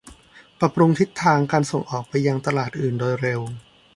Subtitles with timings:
[0.59, 3.41] ปรับปรุงทิศทางการส่งออกไปยังตลาดอื่นโดยเร็ว